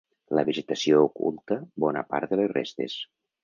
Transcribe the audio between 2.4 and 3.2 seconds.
les restes.